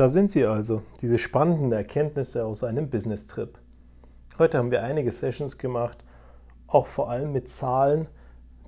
Da 0.00 0.08
sind 0.08 0.30
sie 0.30 0.46
also, 0.46 0.80
diese 1.02 1.18
spannenden 1.18 1.72
Erkenntnisse 1.72 2.46
aus 2.46 2.64
einem 2.64 2.88
Business-Trip. 2.88 3.58
Heute 4.38 4.56
haben 4.56 4.70
wir 4.70 4.82
einige 4.82 5.12
Sessions 5.12 5.58
gemacht, 5.58 5.98
auch 6.68 6.86
vor 6.86 7.10
allem 7.10 7.32
mit 7.32 7.50
Zahlen, 7.50 8.06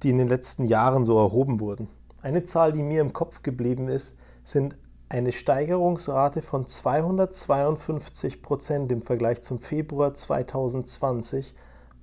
die 0.02 0.10
in 0.10 0.18
den 0.18 0.28
letzten 0.28 0.64
Jahren 0.64 1.04
so 1.04 1.18
erhoben 1.18 1.58
wurden. 1.60 1.88
Eine 2.20 2.44
Zahl, 2.44 2.74
die 2.74 2.82
mir 2.82 3.00
im 3.00 3.14
Kopf 3.14 3.40
geblieben 3.42 3.88
ist, 3.88 4.18
sind 4.44 4.76
eine 5.08 5.32
Steigerungsrate 5.32 6.42
von 6.42 6.66
252 6.66 8.42
Prozent 8.42 8.92
im 8.92 9.00
Vergleich 9.00 9.40
zum 9.40 9.58
Februar 9.58 10.12
2020, 10.12 11.54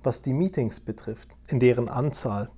was 0.02 0.22
die 0.22 0.34
Meetings 0.34 0.80
betrifft, 0.80 1.28
in 1.46 1.60
deren 1.60 1.88
Anzahl. 1.88 2.50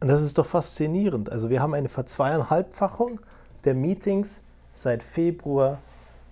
Und 0.00 0.08
das 0.08 0.24
ist 0.24 0.38
doch 0.38 0.46
faszinierend. 0.46 1.30
Also 1.30 1.48
wir 1.48 1.62
haben 1.62 1.74
eine 1.74 1.88
Verzweieinhalbfachung 1.88 3.20
der 3.62 3.74
Meetings 3.74 4.42
seit 4.76 5.02
Februar 5.02 5.78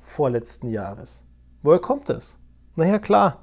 vorletzten 0.01 0.69
Jahres. 0.69 1.25
Woher 1.63 1.79
kommt 1.79 2.09
das? 2.09 2.39
Naja, 2.77 2.99
klar, 2.99 3.39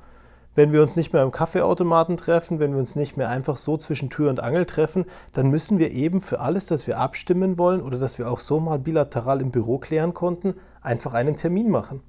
wenn 0.54 0.74
wir 0.74 0.82
uns 0.82 0.96
nicht 0.96 1.14
mehr 1.14 1.22
am 1.22 1.32
Kaffeeautomaten 1.32 2.18
treffen, 2.18 2.60
wenn 2.60 2.74
wir 2.74 2.80
uns 2.80 2.96
nicht 2.96 3.16
mehr 3.16 3.30
einfach 3.30 3.58
so 3.58 3.78
zwischen 3.78 4.10
Tür 4.10 4.30
und 4.30 4.42
Angel 4.42 4.66
treffen, 4.66 5.06
dann 5.34 5.50
müssen 5.50 5.80
wir 5.80 5.92
eben 5.92 6.22
für 6.22 6.40
alles, 6.42 6.66
das 6.66 6.88
wir 6.88 7.00
abstimmen 7.00 7.58
wollen 7.58 7.82
oder 7.82 7.98
das 7.98 8.20
wir 8.20 8.30
auch 8.30 8.42
so 8.42 8.60
mal 8.60 8.78
bilateral 8.78 9.42
im 9.42 9.52
Büro 9.52 9.80
klären 9.80 10.14
konnten, 10.14 10.56
einfach 10.82 11.14
einen 11.14 11.36
Termin 11.36 11.70
machen. 11.70 12.02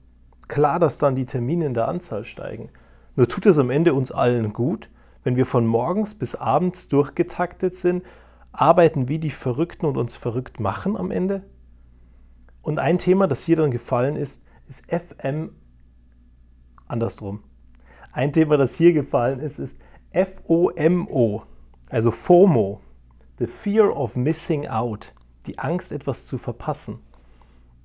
Klar, 0.49 0.81
dass 0.81 0.99
dann 0.99 1.15
die 1.15 1.27
Termine 1.27 1.67
in 1.67 1.75
der 1.75 1.89
Anzahl 1.89 2.25
steigen. 2.25 2.71
Nur 3.15 3.29
tut 3.29 3.47
es 3.47 3.59
am 3.59 3.71
Ende 3.71 3.95
uns 3.95 4.11
allen 4.11 4.53
gut, 4.53 4.91
wenn 5.23 5.37
wir 5.37 5.47
von 5.47 5.65
morgens 5.67 6.15
bis 6.15 6.35
abends 6.35 6.89
durchgetaktet 6.89 7.77
sind, 7.77 8.03
arbeiten 8.51 9.09
wie 9.09 9.19
die 9.19 9.31
Verrückten 9.31 9.87
und 9.87 9.97
uns 9.97 10.17
verrückt 10.17 10.59
machen 10.61 10.97
am 10.97 11.11
Ende? 11.11 11.45
Und 12.63 12.79
ein 12.79 12.99
Thema, 12.99 13.27
das 13.27 13.43
hier 13.43 13.57
dann 13.57 13.71
gefallen 13.71 14.17
ist, 14.17 14.43
ist 14.69 14.85
FM 14.89 15.51
andersrum. 16.87 17.43
Ein 18.13 18.33
Thema, 18.33 18.57
das 18.57 18.75
hier 18.75 18.93
gefallen 18.93 19.41
ist, 19.41 19.59
ist 19.59 19.81
FOMO, 20.47 21.43
also 21.91 22.11
FOMO, 22.11 22.81
the 23.39 23.47
fear 23.47 23.97
of 23.97 24.17
missing 24.17 24.69
out, 24.69 25.15
die 25.47 25.59
Angst, 25.59 25.93
etwas 25.93 26.27
zu 26.27 26.39
verpassen. 26.39 27.01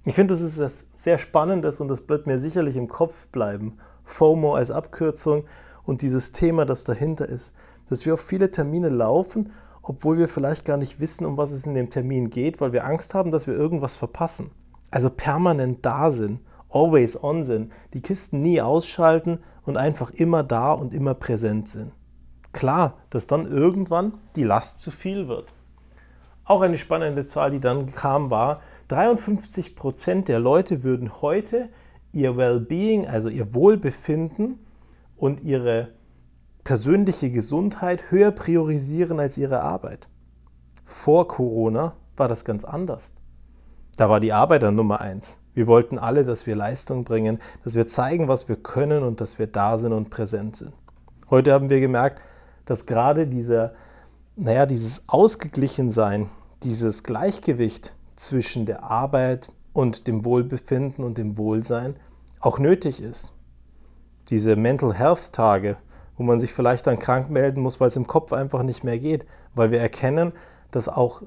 Ich 0.04 0.16
finde, 0.16 0.34
das 0.34 0.42
ist 0.42 0.58
etwas 0.58 0.88
sehr 0.94 1.18
Spannendes 1.18 1.80
und 1.80 1.88
das 1.88 2.08
wird 2.08 2.28
mir 2.28 2.38
sicherlich 2.38 2.76
im 2.76 2.88
Kopf 2.88 3.28
bleiben. 3.28 3.78
FOMO 4.04 4.56
als 4.56 4.72
Abkürzung 4.72 5.46
und 5.84 6.02
dieses 6.02 6.32
Thema, 6.34 6.66
das 6.66 6.84
dahinter 6.84 7.28
ist, 7.28 7.54
dass 7.90 8.06
wir 8.06 8.14
auf 8.14 8.22
viele 8.22 8.52
Termine 8.52 8.90
laufen, 8.90 9.52
obwohl 9.82 10.18
wir 10.18 10.28
vielleicht 10.28 10.66
gar 10.66 10.78
nicht 10.78 11.00
wissen, 11.00 11.26
um 11.26 11.38
was 11.38 11.52
es 11.52 11.66
in 11.66 11.74
dem 11.74 11.90
Termin 11.90 12.30
geht, 12.30 12.60
weil 12.60 12.74
wir 12.74 12.86
Angst 12.86 13.14
haben, 13.14 13.32
dass 13.32 13.48
wir 13.48 13.54
irgendwas 13.54 13.96
verpassen. 13.96 14.52
Also 14.90 15.10
permanent 15.10 15.86
da 15.86 16.12
sind, 16.12 16.40
always 16.70 17.22
on 17.22 17.44
sind, 17.44 17.72
die 17.94 18.02
Kisten 18.02 18.42
nie 18.42 18.62
ausschalten 18.62 19.40
und 19.66 19.78
einfach 19.78 20.12
immer 20.12 20.44
da 20.44 20.72
und 20.72 20.94
immer 20.94 21.14
präsent 21.14 21.68
sind. 21.68 21.94
Klar, 22.54 22.96
dass 23.10 23.28
dann 23.28 23.46
irgendwann 23.46 24.14
die 24.36 24.44
Last 24.44 24.82
zu 24.82 24.92
viel 24.92 25.28
wird. 25.28 25.54
Auch 26.46 26.62
eine 26.62 26.78
spannende 26.78 27.28
Zahl, 27.28 27.52
die 27.52 27.60
dann 27.60 27.94
kam, 27.94 28.30
war, 28.30 28.62
53% 28.90 30.24
der 30.24 30.40
Leute 30.40 30.84
würden 30.84 31.22
heute 31.22 31.70
ihr 32.14 32.38
Well-Being, 32.38 33.06
also 33.06 33.28
ihr 33.30 33.54
Wohlbefinden 33.54 34.60
und 35.18 35.42
ihre 35.42 35.90
persönliche 36.64 37.32
Gesundheit 37.32 38.12
höher 38.12 38.32
priorisieren 38.32 39.20
als 39.20 39.38
ihre 39.38 39.62
Arbeit. 39.62 40.08
Vor 40.86 41.28
Corona 41.28 41.96
war 42.16 42.28
das 42.28 42.46
ganz 42.46 42.64
anders. 42.64 43.14
Da 43.98 44.10
war 44.10 44.20
die 44.20 44.32
Arbeit 44.32 44.62
dann 44.62 44.76
Nummer 44.76 45.02
eins. 45.02 45.40
Wir 45.56 45.66
wollten 45.66 45.98
alle, 45.98 46.24
dass 46.24 46.46
wir 46.46 46.56
Leistung 46.56 47.04
bringen, 47.04 47.40
dass 47.64 47.74
wir 47.74 47.88
zeigen, 47.88 48.28
was 48.28 48.48
wir 48.48 48.56
können 48.56 49.04
und 49.04 49.22
dass 49.22 49.40
wir 49.40 49.48
da 49.48 49.80
sind 49.80 49.92
und 49.92 50.12
präsent 50.12 50.56
sind. 50.56 50.72
Heute 51.32 51.52
haben 51.52 51.72
wir 51.72 51.80
gemerkt, 51.80 52.22
dass 52.66 52.86
gerade 52.86 53.26
dieser, 53.26 53.74
naja, 54.36 54.68
dieses 54.68 55.10
Ausgeglichensein, 55.10 56.30
dieses 56.62 57.04
Gleichgewicht 57.04 57.94
zwischen 58.16 58.68
der 58.68 58.84
Arbeit 58.84 59.52
und 59.74 60.06
dem 60.06 60.26
Wohlbefinden 60.26 61.04
und 61.04 61.18
dem 61.18 61.38
Wohlsein 61.38 61.96
auch 62.40 62.60
nötig 62.60 63.02
ist. 63.02 63.34
Diese 64.30 64.56
Mental 64.56 64.94
Health 64.94 65.34
Tage, 65.34 65.78
wo 66.18 66.24
man 66.24 66.40
sich 66.40 66.54
vielleicht 66.54 66.86
dann 66.86 67.00
krank 67.00 67.32
melden 67.32 67.62
muss, 67.62 67.80
weil 67.80 67.88
es 67.88 67.96
im 67.96 68.06
Kopf 68.06 68.32
einfach 68.32 68.62
nicht 68.62 68.84
mehr 68.84 69.00
geht, 69.00 69.26
weil 69.56 69.72
wir 69.72 69.80
erkennen, 69.80 70.34
dass 70.70 70.88
auch 70.88 71.24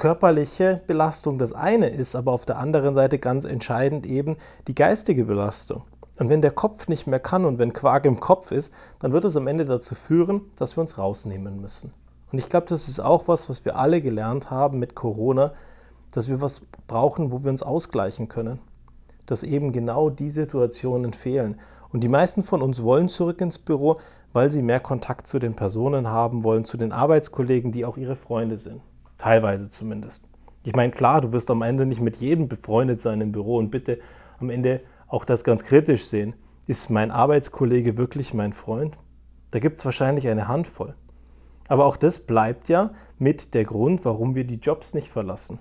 körperliche 0.00 0.80
Belastung 0.86 1.36
das 1.36 1.52
eine 1.52 1.88
ist, 1.90 2.16
aber 2.16 2.32
auf 2.32 2.46
der 2.46 2.58
anderen 2.58 2.94
Seite 2.94 3.18
ganz 3.18 3.44
entscheidend 3.44 4.06
eben 4.06 4.38
die 4.66 4.74
geistige 4.74 5.26
Belastung. 5.26 5.82
Und 6.18 6.30
wenn 6.30 6.40
der 6.40 6.52
Kopf 6.52 6.88
nicht 6.88 7.06
mehr 7.06 7.20
kann 7.20 7.44
und 7.44 7.58
wenn 7.58 7.74
Quark 7.74 8.06
im 8.06 8.18
Kopf 8.18 8.50
ist, 8.50 8.72
dann 8.98 9.12
wird 9.12 9.26
es 9.26 9.36
am 9.36 9.46
Ende 9.46 9.66
dazu 9.66 9.94
führen, 9.94 10.40
dass 10.56 10.76
wir 10.76 10.80
uns 10.80 10.96
rausnehmen 10.96 11.60
müssen. 11.60 11.92
Und 12.32 12.38
ich 12.38 12.48
glaube, 12.48 12.66
das 12.66 12.88
ist 12.88 12.98
auch 12.98 13.28
was, 13.28 13.50
was 13.50 13.66
wir 13.66 13.76
alle 13.76 14.00
gelernt 14.00 14.50
haben 14.50 14.78
mit 14.78 14.94
Corona, 14.94 15.52
dass 16.12 16.30
wir 16.30 16.40
was 16.40 16.62
brauchen, 16.86 17.30
wo 17.30 17.44
wir 17.44 17.50
uns 17.50 17.62
ausgleichen 17.62 18.28
können. 18.28 18.58
Dass 19.26 19.42
eben 19.42 19.70
genau 19.70 20.08
die 20.08 20.30
Situationen 20.30 21.12
fehlen. 21.12 21.60
Und 21.92 22.00
die 22.00 22.08
meisten 22.08 22.42
von 22.42 22.62
uns 22.62 22.82
wollen 22.82 23.10
zurück 23.10 23.42
ins 23.42 23.58
Büro, 23.58 23.98
weil 24.32 24.50
sie 24.50 24.62
mehr 24.62 24.80
Kontakt 24.80 25.26
zu 25.26 25.38
den 25.38 25.54
Personen 25.54 26.08
haben 26.08 26.42
wollen, 26.42 26.64
zu 26.64 26.78
den 26.78 26.92
Arbeitskollegen, 26.92 27.70
die 27.70 27.84
auch 27.84 27.98
ihre 27.98 28.16
Freunde 28.16 28.56
sind. 28.56 28.80
Teilweise 29.20 29.68
zumindest. 29.68 30.24
Ich 30.62 30.74
meine, 30.74 30.92
klar, 30.92 31.20
du 31.20 31.30
wirst 31.32 31.50
am 31.50 31.60
Ende 31.60 31.84
nicht 31.84 32.00
mit 32.00 32.16
jedem 32.16 32.48
befreundet 32.48 33.02
sein 33.02 33.20
im 33.20 33.32
Büro 33.32 33.56
und 33.56 33.70
bitte 33.70 33.98
am 34.38 34.48
Ende 34.48 34.80
auch 35.08 35.26
das 35.26 35.44
ganz 35.44 35.62
kritisch 35.62 36.06
sehen. 36.06 36.32
Ist 36.66 36.88
mein 36.88 37.10
Arbeitskollege 37.10 37.98
wirklich 37.98 38.32
mein 38.32 38.54
Freund? 38.54 38.96
Da 39.50 39.58
gibt 39.58 39.78
es 39.78 39.84
wahrscheinlich 39.84 40.26
eine 40.26 40.48
Handvoll. 40.48 40.94
Aber 41.68 41.84
auch 41.84 41.98
das 41.98 42.20
bleibt 42.20 42.70
ja 42.70 42.94
mit 43.18 43.52
der 43.52 43.64
Grund, 43.64 44.06
warum 44.06 44.34
wir 44.34 44.44
die 44.44 44.54
Jobs 44.54 44.94
nicht 44.94 45.10
verlassen. 45.10 45.58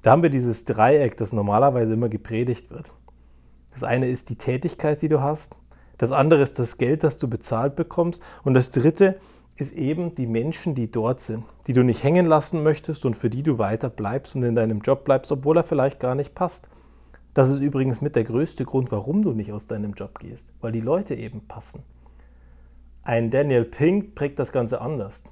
Da 0.00 0.12
haben 0.12 0.22
wir 0.22 0.30
dieses 0.30 0.64
Dreieck, 0.64 1.18
das 1.18 1.34
normalerweise 1.34 1.92
immer 1.92 2.08
gepredigt 2.08 2.70
wird. 2.70 2.94
Das 3.70 3.82
eine 3.82 4.08
ist 4.08 4.30
die 4.30 4.36
Tätigkeit, 4.36 5.02
die 5.02 5.08
du 5.08 5.20
hast. 5.20 5.56
Das 5.98 6.10
andere 6.10 6.40
ist 6.40 6.58
das 6.58 6.78
Geld, 6.78 7.04
das 7.04 7.18
du 7.18 7.28
bezahlt 7.28 7.76
bekommst. 7.76 8.22
Und 8.44 8.54
das 8.54 8.70
dritte 8.70 9.20
ist 9.56 9.72
eben 9.72 10.14
die 10.14 10.26
Menschen, 10.26 10.74
die 10.74 10.90
dort 10.90 11.20
sind, 11.20 11.44
die 11.66 11.72
du 11.72 11.82
nicht 11.82 12.02
hängen 12.02 12.26
lassen 12.26 12.62
möchtest 12.62 13.04
und 13.04 13.16
für 13.16 13.30
die 13.30 13.42
du 13.42 13.58
weiter 13.58 13.90
bleibst 13.90 14.34
und 14.34 14.42
in 14.42 14.54
deinem 14.54 14.80
Job 14.80 15.04
bleibst, 15.04 15.30
obwohl 15.32 15.58
er 15.58 15.64
vielleicht 15.64 16.00
gar 16.00 16.14
nicht 16.14 16.34
passt. 16.34 16.68
Das 17.34 17.48
ist 17.48 17.60
übrigens 17.60 18.00
mit 18.00 18.16
der 18.16 18.24
größte 18.24 18.64
Grund, 18.64 18.90
warum 18.90 19.22
du 19.22 19.32
nicht 19.32 19.52
aus 19.52 19.66
deinem 19.66 19.92
Job 19.92 20.18
gehst, 20.18 20.52
weil 20.60 20.72
die 20.72 20.80
Leute 20.80 21.14
eben 21.14 21.46
passen. 21.46 21.82
Ein 23.02 23.30
Daniel 23.30 23.64
Pink 23.64 24.14
prägt 24.14 24.38
das 24.38 24.52
Ganze 24.52 24.80
anders. 24.80 25.22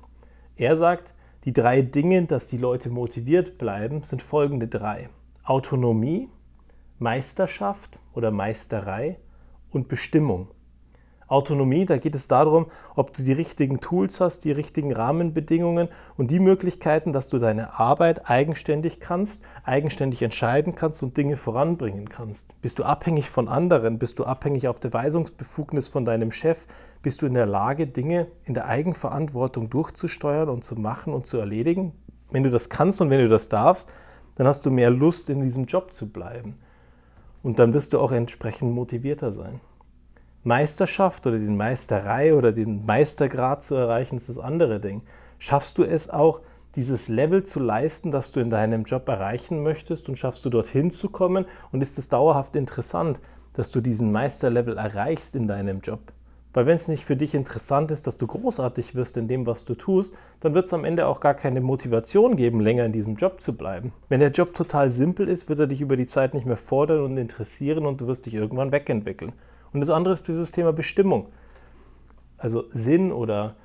Er 0.56 0.76
sagt, 0.76 1.14
die 1.44 1.52
drei 1.52 1.82
Dinge, 1.82 2.24
dass 2.24 2.46
die 2.46 2.58
Leute 2.58 2.90
motiviert 2.90 3.58
bleiben, 3.58 4.02
sind 4.02 4.22
folgende 4.22 4.68
drei. 4.68 5.08
Autonomie, 5.44 6.28
Meisterschaft 6.98 7.98
oder 8.12 8.30
Meisterei 8.30 9.18
und 9.70 9.88
Bestimmung. 9.88 10.48
Autonomie, 11.28 11.84
da 11.84 11.98
geht 11.98 12.14
es 12.14 12.26
darum, 12.26 12.66
ob 12.96 13.12
du 13.12 13.22
die 13.22 13.32
richtigen 13.32 13.80
Tools 13.80 14.18
hast, 14.18 14.44
die 14.44 14.50
richtigen 14.50 14.92
Rahmenbedingungen 14.92 15.88
und 16.16 16.30
die 16.30 16.40
Möglichkeiten, 16.40 17.12
dass 17.12 17.28
du 17.28 17.38
deine 17.38 17.78
Arbeit 17.78 18.28
eigenständig 18.28 18.98
kannst, 18.98 19.42
eigenständig 19.62 20.22
entscheiden 20.22 20.74
kannst 20.74 21.02
und 21.02 21.16
Dinge 21.18 21.36
voranbringen 21.36 22.08
kannst. 22.08 22.60
Bist 22.62 22.78
du 22.78 22.84
abhängig 22.84 23.28
von 23.28 23.46
anderen? 23.46 23.98
Bist 23.98 24.18
du 24.18 24.24
abhängig 24.24 24.68
auf 24.68 24.80
der 24.80 24.92
Weisungsbefugnis 24.92 25.86
von 25.86 26.06
deinem 26.06 26.32
Chef? 26.32 26.66
Bist 27.02 27.20
du 27.20 27.26
in 27.26 27.34
der 27.34 27.46
Lage, 27.46 27.86
Dinge 27.86 28.28
in 28.44 28.54
der 28.54 28.66
Eigenverantwortung 28.66 29.68
durchzusteuern 29.68 30.48
und 30.48 30.64
zu 30.64 30.76
machen 30.76 31.12
und 31.12 31.26
zu 31.26 31.36
erledigen? 31.36 31.92
Wenn 32.30 32.42
du 32.42 32.50
das 32.50 32.70
kannst 32.70 33.00
und 33.00 33.10
wenn 33.10 33.20
du 33.20 33.28
das 33.28 33.48
darfst, 33.48 33.90
dann 34.34 34.46
hast 34.46 34.64
du 34.64 34.70
mehr 34.70 34.90
Lust, 34.90 35.28
in 35.28 35.42
diesem 35.42 35.66
Job 35.66 35.92
zu 35.92 36.10
bleiben. 36.10 36.56
Und 37.42 37.58
dann 37.58 37.74
wirst 37.74 37.92
du 37.92 38.00
auch 38.00 38.12
entsprechend 38.12 38.72
motivierter 38.72 39.32
sein. 39.32 39.60
Meisterschaft 40.44 41.26
oder 41.26 41.38
den 41.38 41.56
Meisterei 41.56 42.34
oder 42.34 42.52
den 42.52 42.86
Meistergrad 42.86 43.62
zu 43.62 43.74
erreichen, 43.74 44.16
ist 44.16 44.28
das 44.28 44.38
andere 44.38 44.80
Ding. 44.80 45.02
Schaffst 45.38 45.78
du 45.78 45.84
es 45.84 46.10
auch, 46.10 46.40
dieses 46.76 47.08
Level 47.08 47.42
zu 47.42 47.58
leisten, 47.60 48.10
das 48.10 48.30
du 48.30 48.40
in 48.40 48.50
deinem 48.50 48.84
Job 48.84 49.08
erreichen 49.08 49.62
möchtest 49.62 50.08
und 50.08 50.16
schaffst 50.16 50.44
du 50.44 50.50
dorthin 50.50 50.90
zu 50.90 51.08
kommen 51.08 51.44
und 51.72 51.80
ist 51.80 51.98
es 51.98 52.08
dauerhaft 52.08 52.54
interessant, 52.54 53.20
dass 53.54 53.70
du 53.70 53.80
diesen 53.80 54.12
Meisterlevel 54.12 54.78
erreichst 54.78 55.34
in 55.34 55.48
deinem 55.48 55.80
Job? 55.80 56.12
Weil 56.54 56.66
wenn 56.66 56.76
es 56.76 56.88
nicht 56.88 57.04
für 57.04 57.16
dich 57.16 57.34
interessant 57.34 57.90
ist, 57.90 58.06
dass 58.06 58.16
du 58.16 58.26
großartig 58.26 58.94
wirst 58.94 59.16
in 59.16 59.28
dem, 59.28 59.46
was 59.46 59.64
du 59.64 59.74
tust, 59.74 60.14
dann 60.40 60.54
wird 60.54 60.66
es 60.66 60.72
am 60.72 60.84
Ende 60.84 61.06
auch 61.06 61.20
gar 61.20 61.34
keine 61.34 61.60
Motivation 61.60 62.36
geben, 62.36 62.60
länger 62.60 62.86
in 62.86 62.92
diesem 62.92 63.16
Job 63.16 63.42
zu 63.42 63.56
bleiben. 63.56 63.92
Wenn 64.08 64.20
der 64.20 64.30
Job 64.30 64.54
total 64.54 64.90
simpel 64.90 65.28
ist, 65.28 65.48
wird 65.48 65.58
er 65.58 65.66
dich 65.66 65.80
über 65.80 65.96
die 65.96 66.06
Zeit 66.06 66.32
nicht 66.32 66.46
mehr 66.46 66.56
fordern 66.56 67.02
und 67.02 67.16
interessieren 67.16 67.86
und 67.86 68.00
du 68.00 68.06
wirst 68.06 68.26
dich 68.26 68.34
irgendwann 68.34 68.72
wegentwickeln. 68.72 69.32
Und 69.72 69.80
das 69.80 69.90
andere 69.90 70.14
ist 70.14 70.28
dieses 70.28 70.50
Thema 70.50 70.72
Bestimmung. 70.72 71.28
Also 72.36 72.64
Sinn 72.70 73.12
oder, 73.12 73.56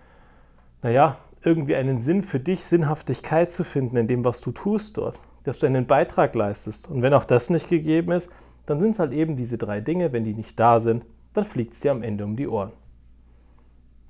naja, 0.82 1.18
irgendwie 1.44 1.76
einen 1.76 2.00
Sinn 2.00 2.22
für 2.22 2.40
dich, 2.40 2.64
Sinnhaftigkeit 2.64 3.52
zu 3.52 3.64
finden 3.64 3.98
in 3.98 4.08
dem, 4.08 4.26
was 4.26 4.42
du 4.42 4.52
tust 4.52 4.98
dort. 4.98 5.20
dass 5.44 5.60
du 5.60 5.66
einen 5.66 5.86
Beitrag 5.86 6.36
leistest. 6.36 6.90
Und 6.90 7.02
wenn 7.02 7.14
auch 7.14 7.26
das 7.26 7.50
nicht 7.50 7.70
gegeben 7.70 8.14
ist, 8.14 8.32
dann 8.66 8.80
sind 8.80 8.92
es 8.92 9.00
halt 9.00 9.12
eben 9.12 9.36
diese 9.36 9.58
drei 9.58 9.82
Dinge, 9.82 10.14
wenn 10.14 10.24
die 10.24 10.34
nicht 10.34 10.60
da 10.60 10.80
sind, 10.80 11.06
dann 11.34 11.44
fliegt 11.44 11.74
es 11.74 11.82
dir 11.82 11.92
am 11.92 12.02
Ende 12.02 12.24
um 12.24 12.36
die 12.36 12.48
Ohren. 12.48 12.72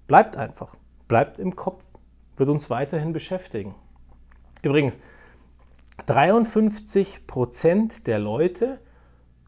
Bleibt 0.07 0.37
einfach, 0.37 0.75
bleibt 1.07 1.39
im 1.39 1.55
Kopf, 1.55 1.83
wird 2.37 2.49
uns 2.49 2.69
weiterhin 2.69 3.13
beschäftigen. 3.13 3.73
Übrigens, 4.61 4.99
53 6.05 7.25
Prozent 7.27 8.07
der 8.07 8.19
Leute 8.19 8.79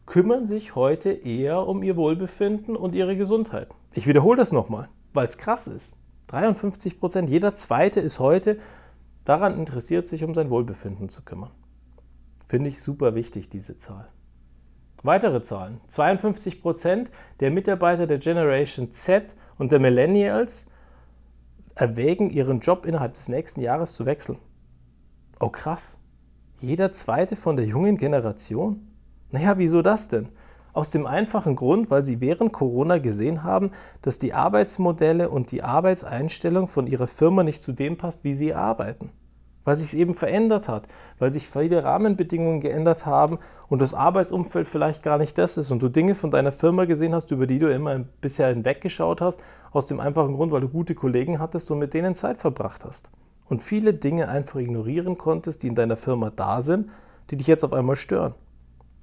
kümmern 0.06 0.46
sich 0.46 0.74
heute 0.74 1.10
eher 1.10 1.66
um 1.66 1.82
ihr 1.82 1.96
Wohlbefinden 1.96 2.76
und 2.76 2.94
ihre 2.94 3.16
Gesundheit. 3.16 3.68
Ich 3.92 4.06
wiederhole 4.06 4.36
das 4.36 4.52
nochmal, 4.52 4.88
weil 5.12 5.26
es 5.26 5.36
krass 5.36 5.66
ist. 5.66 5.94
53 6.28 6.98
Prozent, 6.98 7.28
jeder 7.28 7.54
Zweite 7.54 8.00
ist 8.00 8.18
heute 8.18 8.58
daran 9.24 9.58
interessiert, 9.58 10.06
sich 10.06 10.24
um 10.24 10.34
sein 10.34 10.50
Wohlbefinden 10.50 11.08
zu 11.08 11.22
kümmern. 11.22 11.50
Finde 12.48 12.68
ich 12.70 12.82
super 12.82 13.14
wichtig, 13.14 13.48
diese 13.48 13.78
Zahl. 13.78 14.08
Weitere 15.02 15.42
Zahlen. 15.42 15.80
52 15.88 16.62
Prozent 16.62 17.10
der 17.40 17.50
Mitarbeiter 17.50 18.06
der 18.06 18.18
Generation 18.18 18.92
Z 18.92 19.34
und 19.58 19.72
der 19.72 19.80
Millennials 19.80 20.66
erwägen, 21.74 22.30
ihren 22.30 22.60
Job 22.60 22.86
innerhalb 22.86 23.14
des 23.14 23.28
nächsten 23.28 23.60
Jahres 23.60 23.94
zu 23.94 24.06
wechseln. 24.06 24.38
Oh 25.40 25.50
krass. 25.50 25.98
Jeder 26.58 26.92
zweite 26.92 27.36
von 27.36 27.56
der 27.56 27.66
jungen 27.66 27.98
Generation? 27.98 28.95
Naja, 29.30 29.58
wieso 29.58 29.82
das 29.82 30.08
denn? 30.08 30.28
Aus 30.72 30.90
dem 30.90 31.06
einfachen 31.06 31.56
Grund, 31.56 31.90
weil 31.90 32.04
sie 32.04 32.20
während 32.20 32.52
Corona 32.52 32.98
gesehen 32.98 33.42
haben, 33.42 33.70
dass 34.02 34.18
die 34.18 34.34
Arbeitsmodelle 34.34 35.30
und 35.30 35.50
die 35.50 35.62
Arbeitseinstellung 35.62 36.68
von 36.68 36.86
ihrer 36.86 37.06
Firma 37.08 37.42
nicht 37.42 37.62
zu 37.62 37.72
dem 37.72 37.96
passt, 37.96 38.24
wie 38.24 38.34
sie 38.34 38.52
arbeiten. 38.52 39.10
Weil 39.64 39.76
sich 39.76 39.88
es 39.88 39.94
eben 39.94 40.14
verändert 40.14 40.68
hat, 40.68 40.86
weil 41.18 41.32
sich 41.32 41.48
viele 41.48 41.82
Rahmenbedingungen 41.82 42.60
geändert 42.60 43.04
haben 43.04 43.38
und 43.68 43.82
das 43.82 43.94
Arbeitsumfeld 43.94 44.68
vielleicht 44.68 45.02
gar 45.02 45.18
nicht 45.18 45.38
das 45.38 45.56
ist 45.56 45.72
und 45.72 45.82
du 45.82 45.88
Dinge 45.88 46.14
von 46.14 46.30
deiner 46.30 46.52
Firma 46.52 46.84
gesehen 46.84 47.14
hast, 47.14 47.30
über 47.32 47.46
die 47.46 47.58
du 47.58 47.72
immer 47.72 47.98
bisher 48.20 48.48
hinweggeschaut 48.48 49.20
hast, 49.20 49.40
aus 49.72 49.86
dem 49.86 49.98
einfachen 49.98 50.36
Grund, 50.36 50.52
weil 50.52 50.60
du 50.60 50.68
gute 50.68 50.94
Kollegen 50.94 51.40
hattest 51.40 51.70
und 51.70 51.78
mit 51.78 51.94
denen 51.94 52.14
Zeit 52.14 52.36
verbracht 52.36 52.84
hast. 52.84 53.10
Und 53.48 53.62
viele 53.62 53.94
Dinge 53.94 54.28
einfach 54.28 54.60
ignorieren 54.60 55.18
konntest, 55.18 55.62
die 55.62 55.68
in 55.68 55.74
deiner 55.74 55.96
Firma 55.96 56.30
da 56.30 56.62
sind, 56.62 56.90
die 57.30 57.36
dich 57.36 57.46
jetzt 57.46 57.64
auf 57.64 57.72
einmal 57.72 57.96
stören. 57.96 58.34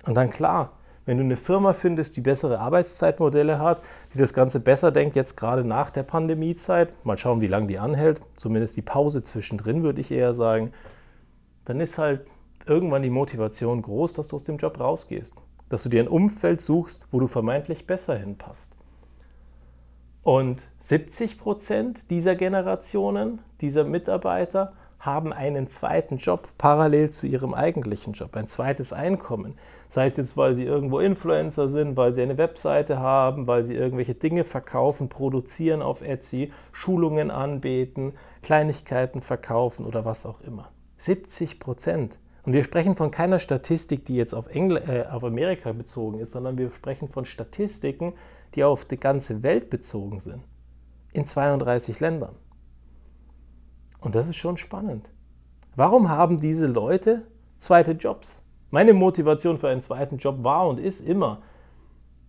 Und 0.04 0.16
dann 0.16 0.30
klar, 0.30 0.74
wenn 1.06 1.18
du 1.18 1.24
eine 1.24 1.38
Firma 1.38 1.74
findest, 1.74 2.16
die 2.16 2.22
bessere 2.22 2.60
Arbeitszeitmodelle 2.60 3.60
hat, 3.60 3.82
die 4.14 4.18
das 4.18 4.34
Ganze 4.34 4.60
besser 4.60 4.92
denkt, 4.92 5.16
jetzt 5.16 5.36
gerade 5.36 5.66
nach 5.66 5.90
der 5.90 6.04
Pandemiezeit, 6.04 6.94
mal 7.06 7.18
schauen, 7.18 7.42
wie 7.42 7.48
lange 7.48 7.68
die 7.68 7.80
anhält, 7.80 8.22
zumindest 8.36 8.78
die 8.78 8.82
Pause 8.82 9.24
zwischendrin 9.24 9.84
würde 9.84 10.00
ich 10.00 10.12
eher 10.12 10.34
sagen, 10.34 10.72
dann 11.66 11.80
ist 11.80 11.98
halt 11.98 12.26
irgendwann 12.66 13.04
die 13.04 13.10
Motivation 13.10 13.82
groß, 13.82 14.14
dass 14.14 14.30
du 14.30 14.38
aus 14.38 14.44
dem 14.44 14.58
Job 14.58 14.80
rausgehst. 14.80 15.36
Dass 15.68 15.84
du 15.84 15.90
dir 15.90 16.04
ein 16.04 16.08
Umfeld 16.08 16.62
suchst, 16.62 17.08
wo 17.12 17.20
du 17.20 17.28
vermeintlich 17.28 17.86
besser 17.88 18.16
hinpasst. 18.16 18.72
Und 20.22 20.68
70 20.80 21.38
Prozent 21.38 22.10
dieser 22.10 22.36
Generationen, 22.36 23.40
dieser 23.60 23.84
Mitarbeiter, 23.84 24.74
haben 25.04 25.34
einen 25.34 25.68
zweiten 25.68 26.18
Job 26.18 26.48
parallel 26.58 27.10
zu 27.10 27.28
ihrem 27.28 27.54
eigentlichen 27.54 28.14
Job, 28.14 28.36
ein 28.38 28.48
zweites 28.48 28.94
Einkommen. 28.94 29.56
Sei 29.90 30.08
es 30.08 30.16
jetzt, 30.16 30.38
weil 30.38 30.56
sie 30.56 30.64
irgendwo 30.64 31.00
Influencer 31.00 31.68
sind, 31.68 31.98
weil 31.98 32.14
sie 32.14 32.22
eine 32.22 32.38
Webseite 32.38 33.00
haben, 33.00 33.46
weil 33.46 33.64
sie 33.64 33.76
irgendwelche 33.76 34.16
Dinge 34.16 34.46
verkaufen, 34.46 35.10
produzieren 35.10 35.82
auf 35.82 36.02
Etsy, 36.02 36.54
Schulungen 36.72 37.32
anbieten, 37.32 38.14
Kleinigkeiten 38.42 39.22
verkaufen 39.22 39.86
oder 39.86 40.06
was 40.06 40.26
auch 40.26 40.40
immer. 40.42 40.70
70 41.00 41.60
Prozent. 41.60 42.18
Und 42.44 42.54
wir 42.54 42.64
sprechen 42.64 42.96
von 42.96 43.12
keiner 43.12 43.40
Statistik, 43.40 44.06
die 44.06 44.16
jetzt 44.16 44.34
auf, 44.34 44.48
Engl 44.48 44.78
äh, 44.78 45.06
auf 45.12 45.24
Amerika 45.24 45.74
bezogen 45.74 46.20
ist, 46.20 46.32
sondern 46.32 46.58
wir 46.58 46.70
sprechen 46.70 47.10
von 47.10 47.26
Statistiken, 47.26 48.14
die 48.56 48.64
auf 48.64 48.86
die 48.86 49.00
ganze 49.00 49.44
Welt 49.44 49.70
bezogen 49.70 50.22
sind. 50.22 50.44
In 51.12 51.26
32 51.26 52.00
Ländern. 52.00 52.36
Und 54.04 54.16
das 54.16 54.28
ist 54.28 54.36
schon 54.36 54.58
spannend. 54.58 55.10
Warum 55.76 56.10
haben 56.10 56.38
diese 56.40 56.68
Leute 56.68 57.24
zweite 57.58 57.94
Jobs? 57.94 58.44
Meine 58.70 58.94
Motivation 58.94 59.58
für 59.58 59.70
einen 59.70 59.82
zweiten 59.82 60.18
Job 60.18 60.44
war 60.44 60.68
und 60.68 60.80
ist 60.80 61.00
immer, 61.00 61.42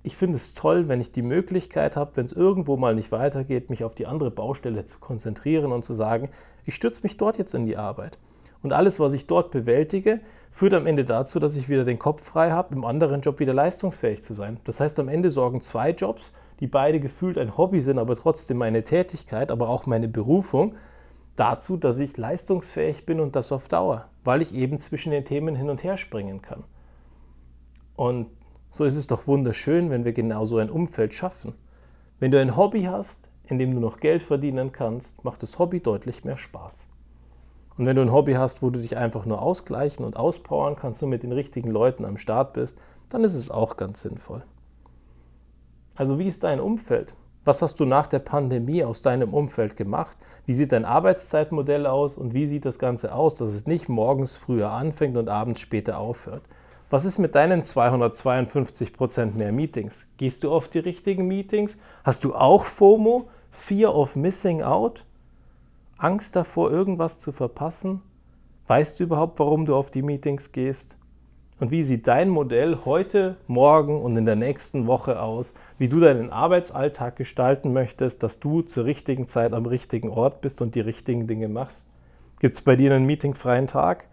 ich 0.03 0.17
finde 0.17 0.37
es 0.37 0.55
toll, 0.55 0.89
wenn 0.89 1.01
ich 1.01 1.13
die 1.13 1.23
Möglichkeit 1.23 1.97
habe, 1.97 2.13
wenn 2.15 2.27
es 2.27 2.33
irgendwo 2.33 2.77
mal 2.77 2.95
nicht 2.95 3.11
weitergeht, 3.11 3.71
mich 3.71 3.83
auf 3.83 3.95
die 3.95 4.07
andere 4.07 4.31
Baustelle 4.31 4.87
zu 4.87 4.99
konzentrieren 4.99 5.73
und 5.73 5.85
zu 5.85 5.95
sagen, 5.95 6.31
ich 6.65 6.75
stürze 6.75 7.03
mich 7.03 7.17
dort 7.17 7.39
jetzt 7.39 7.55
in 7.55 7.67
die 7.67 7.77
Arbeit. 7.77 8.19
Und 8.63 8.73
alles, 8.73 9.01
was 9.01 9.13
ich 9.13 9.27
dort 9.27 9.51
bewältige, 9.51 10.21
führt 10.51 10.75
am 10.75 10.87
Ende 10.87 11.05
dazu, 11.05 11.41
dass 11.41 11.57
ich 11.57 11.69
wieder 11.69 11.85
den 11.85 11.99
Kopf 11.99 12.23
frei 12.23 12.53
habe, 12.53 12.75
im 12.75 12.85
anderen 12.85 13.21
Job 13.21 13.41
wieder 13.41 13.53
leistungsfähig 13.53 14.23
zu 14.23 14.35
sein. 14.35 14.61
Das 14.65 14.81
heißt, 14.81 14.99
am 15.01 15.09
Ende 15.09 15.31
sorgen 15.31 15.61
zwei 15.61 15.91
Jobs, 15.91 16.33
die 16.61 16.67
beide 16.67 17.01
gefühlt 17.01 17.37
ein 17.37 17.59
Hobby 17.59 17.81
sind, 17.81 17.99
aber 17.99 18.15
trotzdem 18.15 18.59
meine 18.59 18.85
Tätigkeit, 18.85 19.51
aber 19.51 19.69
auch 19.69 19.87
meine 19.87 20.09
Berufung, 20.09 20.77
dazu, 21.37 21.77
dass 21.77 21.99
ich 21.99 22.17
leistungsfähig 22.17 23.07
bin 23.07 23.21
und 23.21 23.37
das 23.37 23.53
auf 23.53 23.69
Dauer, 23.69 24.07
weil 24.23 24.43
ich 24.43 24.55
eben 24.55 24.79
zwischen 24.79 25.11
den 25.11 25.25
Themen 25.25 25.57
hin 25.57 25.71
und 25.71 25.83
her 25.83 25.97
springen 25.97 26.43
kann. 26.43 26.65
Und 27.97 28.29
so 28.71 28.85
ist 28.85 28.97
es 28.97 29.07
doch 29.07 29.27
wunderschön, 29.27 29.91
wenn 29.91 30.05
wir 30.05 30.13
genau 30.13 30.45
so 30.45 30.59
ein 30.59 30.71
Umfeld 30.71 31.15
schaffen. 31.15 31.55
Wenn 32.19 32.31
du 32.31 32.41
ein 32.41 32.57
Hobby 32.57 32.83
hast, 32.83 33.29
in 33.47 33.59
dem 33.59 33.73
du 33.73 33.81
noch 33.81 33.99
Geld 33.99 34.23
verdienen 34.23 34.73
kannst, 34.73 35.25
macht 35.25 35.43
das 35.43 35.59
Hobby 35.59 35.81
deutlich 35.81 36.25
mehr 36.25 36.37
Spaß. 36.37 36.89
Und 37.77 37.87
wenn 37.87 37.97
du 37.97 38.03
ein 38.03 38.13
Hobby 38.13 38.35
hast, 38.35 38.63
wo 38.63 38.71
du 38.71 38.81
dich 38.81 38.97
einfach 38.97 39.27
nur 39.27 39.43
ausgleichen 39.43 40.05
und 40.05 40.17
auspowern 40.17 40.77
kannst 40.77 41.03
und 41.03 41.11
mit 41.11 41.23
den 41.23 41.33
richtigen 41.33 41.71
Leuten 41.71 42.05
am 42.05 42.19
Start 42.19 42.53
bist, 42.53 42.79
dann 43.09 43.25
ist 43.25 43.35
es 43.35 43.51
auch 43.51 43.77
ganz 43.77 44.01
sinnvoll. 44.01 44.45
Also 45.97 46.19
wie 46.19 46.27
ist 46.27 46.45
dein 46.45 46.61
Umfeld? 46.61 47.15
Was 47.45 47.61
hast 47.61 47.79
du 47.79 47.85
nach 47.85 48.07
der 48.07 48.21
Pandemie 48.21 48.85
aus 48.85 49.03
deinem 49.03 49.35
Umfeld 49.35 49.77
gemacht? 49.77 50.17
Wie 50.47 50.55
sieht 50.55 50.73
dein 50.73 50.87
Arbeitszeitmodell 50.87 51.87
aus 51.87 52.17
und 52.17 52.33
wie 52.33 52.47
sieht 52.47 52.65
das 52.65 52.79
Ganze 52.79 53.15
aus, 53.15 53.35
dass 53.35 53.51
es 53.51 53.67
nicht 53.67 53.89
morgens 53.91 54.37
früher 54.37 54.71
anfängt 54.71 55.19
und 55.19 55.29
abends 55.29 55.61
später 55.61 55.99
aufhört? 55.99 56.43
Was 56.89 57.05
ist 57.05 57.19
mit 57.19 57.35
deinen 57.35 57.63
252% 57.63 59.35
mehr 59.35 59.53
Meetings? 59.53 60.07
Gehst 60.17 60.43
du 60.43 60.53
auf 60.53 60.69
die 60.69 60.79
richtigen 60.79 61.27
Meetings? 61.27 61.77
Hast 62.03 62.25
du 62.25 62.35
auch 62.35 62.65
FOMO? 62.65 63.29
Fear 63.51 63.95
of 63.95 64.17
Missing 64.17 64.63
Out? 64.63 65.05
Angst 65.99 66.37
davor, 66.37 66.71
irgendwas 66.71 67.19
zu 67.19 67.31
verpassen? 67.33 68.01
Weißt 68.69 68.99
du 68.99 69.05
überhaupt, 69.05 69.39
warum 69.39 69.67
du 69.67 69.77
auf 69.77 69.91
die 69.91 70.03
Meetings 70.03 70.53
gehst? 70.53 70.97
Und 71.61 71.71
wie 71.71 71.85
sieht 71.85 72.09
dein 72.09 72.31
Modell 72.31 72.79
heute, 72.85 73.37
morgen 73.47 74.03
und 74.03 74.17
in 74.17 74.27
der 74.27 74.35
nächsten 74.35 74.89
Woche 74.89 75.21
aus, 75.21 75.55
wie 75.79 75.89
du 75.89 76.01
deinen 76.01 76.31
Arbeitsalltag 76.31 77.15
gestalten 77.15 77.73
möchtest, 77.73 78.25
dass 78.25 78.41
du 78.41 78.63
zur 78.63 78.85
richtigen 78.85 79.29
Zeit 79.29 79.53
am 79.53 79.67
richtigen 79.67 80.11
Ort 80.11 80.41
bist 80.41 80.61
und 80.63 80.75
die 80.75 80.81
richtigen 80.81 81.29
Dinge 81.29 81.49
machst? 81.49 81.87
Gibt 82.41 82.55
es 82.55 82.61
bei 82.61 82.75
dir 82.75 82.93
einen 82.93 83.07
meetingfreien 83.07 83.69
Tag? 83.69 84.09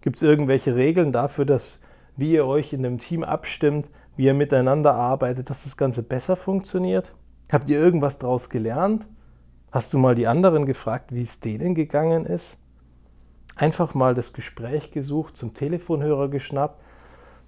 Gibt 0.00 0.16
es 0.16 0.22
irgendwelche 0.22 0.74
Regeln 0.74 1.12
dafür, 1.12 1.44
dass 1.44 1.80
wie 2.16 2.32
ihr 2.32 2.46
euch 2.46 2.72
in 2.72 2.84
einem 2.84 2.98
Team 2.98 3.22
abstimmt, 3.22 3.88
wie 4.16 4.26
ihr 4.26 4.34
miteinander 4.34 4.94
arbeitet, 4.94 5.50
dass 5.50 5.62
das 5.62 5.76
Ganze 5.76 6.02
besser 6.02 6.34
funktioniert? 6.34 7.14
Habt 7.50 7.70
ihr 7.70 7.78
irgendwas 7.78 8.18
daraus 8.18 8.50
gelernt? 8.50 9.06
Hast 9.70 9.94
du 9.94 9.98
mal 9.98 10.14
die 10.14 10.26
anderen 10.26 10.66
gefragt, 10.66 11.14
wie 11.14 11.22
es 11.22 11.38
denen 11.38 11.74
gegangen 11.74 12.26
ist? 12.26 12.58
Einfach 13.56 13.94
mal 13.94 14.14
das 14.14 14.32
Gespräch 14.32 14.90
gesucht, 14.90 15.36
zum 15.36 15.54
Telefonhörer 15.54 16.28
geschnappt 16.28 16.80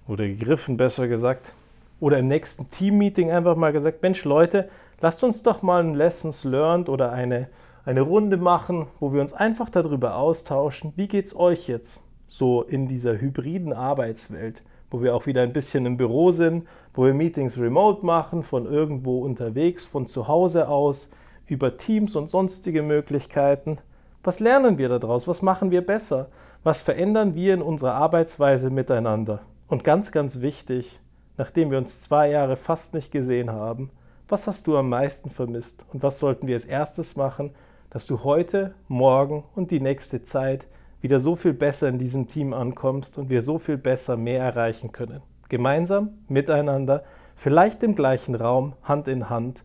oder 0.07 0.27
gegriffen, 0.27 0.77
besser 0.77 1.07
gesagt, 1.07 1.53
oder 1.99 2.19
im 2.19 2.27
nächsten 2.27 2.69
Teammeeting 2.69 3.31
einfach 3.31 3.55
mal 3.55 3.71
gesagt, 3.71 4.01
Mensch 4.01 4.23
Leute, 4.25 4.69
lasst 5.01 5.23
uns 5.23 5.43
doch 5.43 5.61
mal 5.61 5.83
ein 5.83 5.93
Lessons 5.93 6.43
Learned 6.43 6.89
oder 6.89 7.11
eine, 7.11 7.49
eine 7.85 8.01
Runde 8.01 8.37
machen, 8.37 8.87
wo 8.99 9.13
wir 9.13 9.21
uns 9.21 9.33
einfach 9.33 9.69
darüber 9.69 10.15
austauschen, 10.15 10.93
wie 10.95 11.07
geht 11.07 11.25
es 11.25 11.35
euch 11.35 11.67
jetzt 11.67 12.01
so 12.27 12.63
in 12.63 12.87
dieser 12.87 13.19
hybriden 13.19 13.73
Arbeitswelt, 13.73 14.63
wo 14.89 15.01
wir 15.01 15.15
auch 15.15 15.25
wieder 15.25 15.41
ein 15.41 15.53
bisschen 15.53 15.85
im 15.85 15.97
Büro 15.97 16.31
sind, 16.31 16.67
wo 16.93 17.05
wir 17.05 17.13
Meetings 17.13 17.57
remote 17.57 18.05
machen, 18.05 18.43
von 18.43 18.65
irgendwo 18.65 19.19
unterwegs, 19.19 19.85
von 19.85 20.07
zu 20.07 20.27
Hause 20.27 20.67
aus, 20.67 21.09
über 21.47 21.77
Teams 21.77 22.15
und 22.15 22.29
sonstige 22.29 22.81
Möglichkeiten. 22.81 23.77
Was 24.25 24.39
lernen 24.39 24.79
wir 24.79 24.89
daraus? 24.89 25.27
Was 25.27 25.43
machen 25.43 25.69
wir 25.69 25.85
besser? 25.85 26.29
Was 26.63 26.81
verändern 26.81 27.35
wir 27.35 27.53
in 27.53 27.61
unserer 27.61 27.93
Arbeitsweise 27.93 28.71
miteinander? 28.71 29.41
Und 29.67 29.83
ganz, 29.83 30.11
ganz 30.11 30.41
wichtig, 30.41 30.99
nachdem 31.37 31.69
wir 31.69 31.77
uns 31.77 32.01
zwei 32.01 32.31
Jahre 32.31 32.57
fast 32.57 32.95
nicht 32.95 33.11
gesehen 33.11 33.51
haben, 33.51 33.91
was 34.27 34.47
hast 34.47 34.65
du 34.65 34.77
am 34.77 34.89
meisten 34.89 35.29
vermisst? 35.29 35.85
Und 35.93 36.01
was 36.01 36.17
sollten 36.17 36.47
wir 36.47 36.55
als 36.55 36.65
erstes 36.65 37.15
machen, 37.15 37.53
dass 37.91 38.07
du 38.07 38.23
heute, 38.23 38.73
morgen 38.87 39.43
und 39.53 39.69
die 39.69 39.79
nächste 39.79 40.23
Zeit 40.23 40.65
wieder 41.01 41.19
so 41.19 41.35
viel 41.35 41.53
besser 41.53 41.87
in 41.87 41.99
diesem 41.99 42.27
Team 42.27 42.51
ankommst 42.51 43.19
und 43.19 43.29
wir 43.29 43.43
so 43.43 43.59
viel 43.59 43.77
besser 43.77 44.17
mehr 44.17 44.43
erreichen 44.43 44.91
können? 44.91 45.21
Gemeinsam, 45.49 46.17
miteinander, 46.29 47.03
vielleicht 47.35 47.83
im 47.83 47.93
gleichen 47.93 48.33
Raum, 48.33 48.73
Hand 48.81 49.07
in 49.07 49.29
Hand, 49.29 49.63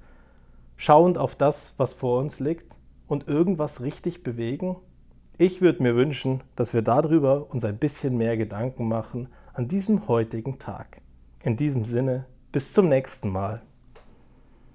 schauend 0.76 1.16
auf 1.16 1.34
das, 1.34 1.72
was 1.78 1.94
vor 1.94 2.18
uns 2.18 2.40
liegt 2.40 2.76
und 3.10 3.26
irgendwas 3.26 3.80
richtig 3.80 4.22
bewegen? 4.22 4.76
Ich 5.36 5.60
würde 5.60 5.82
mir 5.82 5.96
wünschen, 5.96 6.42
dass 6.54 6.74
wir 6.74 6.82
darüber 6.82 7.50
uns 7.50 7.64
ein 7.64 7.76
bisschen 7.76 8.16
mehr 8.16 8.36
Gedanken 8.36 8.86
machen 8.86 9.28
an 9.52 9.66
diesem 9.66 10.06
heutigen 10.06 10.60
Tag. 10.60 11.02
In 11.42 11.56
diesem 11.56 11.84
Sinne, 11.84 12.26
bis 12.52 12.72
zum 12.72 12.88
nächsten 12.88 13.30
Mal. 13.30 13.62